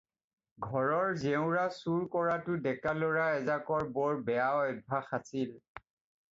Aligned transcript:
ঘৰৰ 0.67 1.03
জেউৰা 1.23 1.65
চোৰ 1.75 2.07
কৰাটো 2.17 2.57
ডেকা 2.65 2.95
ল'ৰা 3.03 3.29
এজাকৰ 3.37 3.87
বৰ 4.01 4.21
বেয়া 4.31 4.51
অভ্যাস 4.57 5.17
আছিল। 5.23 5.57